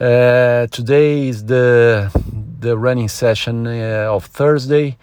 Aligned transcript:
Uh, 0.00 0.66
today 0.68 1.28
is 1.28 1.44
the 1.44 2.10
the 2.58 2.78
running 2.78 3.08
session 3.08 3.66
uh, 3.66 4.08
of 4.08 4.24
Thursday. 4.24 4.96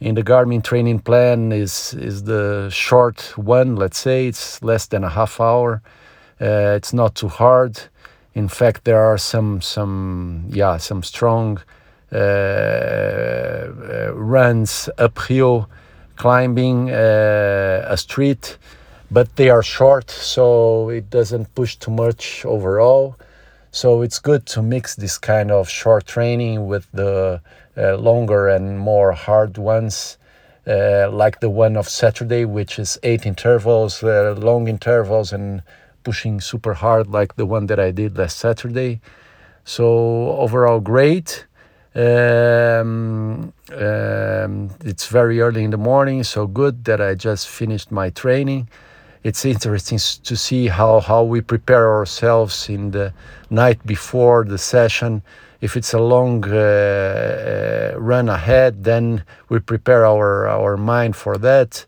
In 0.00 0.14
the 0.14 0.22
Garmin 0.22 0.64
training 0.64 1.00
plan 1.00 1.52
is 1.52 1.92
is 1.92 2.24
the 2.24 2.70
short 2.70 3.36
one. 3.36 3.76
Let's 3.76 3.98
say 3.98 4.26
it's 4.26 4.62
less 4.62 4.86
than 4.86 5.04
a 5.04 5.10
half 5.10 5.38
hour. 5.38 5.82
Uh, 6.40 6.78
it's 6.78 6.94
not 6.94 7.14
too 7.14 7.28
hard. 7.28 7.78
In 8.34 8.48
fact, 8.48 8.84
there 8.84 9.04
are 9.04 9.18
some 9.18 9.60
some 9.60 10.46
yeah 10.48 10.78
some 10.78 11.02
strong 11.02 11.60
uh, 12.10 12.16
uh, 12.16 14.12
runs 14.14 14.88
uphill, 14.96 15.68
climbing 16.16 16.90
uh, 16.90 17.84
a 17.86 17.98
street, 17.98 18.56
but 19.10 19.36
they 19.36 19.50
are 19.50 19.62
short, 19.62 20.10
so 20.10 20.88
it 20.88 21.10
doesn't 21.10 21.54
push 21.54 21.76
too 21.76 21.90
much 21.90 22.46
overall. 22.46 23.14
So 23.70 24.00
it's 24.02 24.18
good 24.18 24.46
to 24.46 24.62
mix 24.62 24.96
this 24.96 25.18
kind 25.18 25.50
of 25.50 25.68
short 25.68 26.06
training 26.06 26.66
with 26.66 26.90
the 26.92 27.42
uh, 27.76 27.96
longer 27.96 28.48
and 28.48 28.78
more 28.78 29.12
hard 29.12 29.58
ones, 29.58 30.16
uh, 30.66 31.10
like 31.10 31.40
the 31.40 31.50
one 31.50 31.76
of 31.76 31.88
Saturday, 31.88 32.44
which 32.44 32.78
is 32.78 32.98
eight 33.02 33.26
intervals, 33.26 34.02
uh, 34.02 34.34
long 34.38 34.68
intervals, 34.68 35.32
and 35.32 35.62
pushing 36.02 36.40
super 36.40 36.74
hard, 36.74 37.08
like 37.08 37.36
the 37.36 37.44
one 37.44 37.66
that 37.66 37.78
I 37.78 37.90
did 37.90 38.16
last 38.16 38.38
Saturday. 38.38 39.00
So 39.64 40.30
overall, 40.38 40.80
great. 40.80 41.44
Um, 41.94 43.52
um, 43.72 44.70
it's 44.82 45.08
very 45.08 45.40
early 45.40 45.64
in 45.64 45.70
the 45.70 45.76
morning, 45.76 46.24
so 46.24 46.46
good 46.46 46.84
that 46.84 47.00
I 47.02 47.14
just 47.14 47.48
finished 47.48 47.90
my 47.92 48.08
training. 48.10 48.68
It's 49.22 49.44
interesting 49.44 49.98
to 49.98 50.36
see 50.36 50.68
how, 50.68 51.00
how 51.00 51.22
we 51.24 51.40
prepare 51.40 51.92
ourselves 51.92 52.68
in 52.68 52.90
the 52.90 53.12
night 53.50 53.84
before 53.86 54.44
the 54.44 54.58
session. 54.58 55.22
If 55.60 55.76
it's 55.76 55.92
a 55.92 55.98
long 55.98 56.44
uh, 56.44 57.94
uh, 57.94 57.98
run 57.98 58.28
ahead, 58.28 58.84
then 58.84 59.24
we 59.48 59.58
prepare 59.58 60.06
our, 60.06 60.46
our 60.46 60.76
mind 60.76 61.16
for 61.16 61.36
that. 61.38 61.84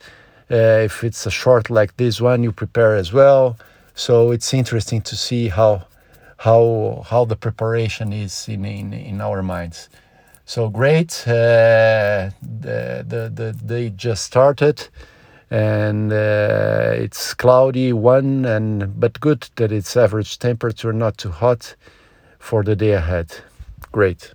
Uh, 0.50 0.82
if 0.84 1.04
it's 1.04 1.26
a 1.26 1.30
short 1.30 1.70
like 1.70 1.96
this 1.96 2.20
one, 2.20 2.42
you 2.42 2.50
prepare 2.50 2.96
as 2.96 3.12
well. 3.12 3.56
So 3.94 4.32
it's 4.32 4.52
interesting 4.52 5.02
to 5.02 5.16
see 5.16 5.48
how 5.48 5.86
how 6.38 7.04
how 7.06 7.26
the 7.26 7.36
preparation 7.36 8.12
is 8.12 8.48
in 8.48 8.64
in, 8.64 8.92
in 8.92 9.20
our 9.20 9.42
minds. 9.42 9.88
So 10.46 10.68
great. 10.68 11.22
Uh, 11.28 12.30
the, 12.42 13.04
the 13.06 13.30
the 13.32 13.52
day 13.52 13.90
just 13.90 14.24
started, 14.24 14.88
and 15.50 16.12
uh, 16.12 16.92
it's 16.94 17.34
cloudy 17.34 17.92
one, 17.92 18.44
and 18.44 18.98
but 19.00 19.20
good 19.20 19.48
that 19.56 19.72
it's 19.72 19.96
average 19.96 20.38
temperature, 20.38 20.92
not 20.92 21.18
too 21.18 21.30
hot, 21.30 21.74
for 22.38 22.62
the 22.62 22.76
day 22.76 22.92
ahead. 22.92 23.34
Great. 23.92 24.32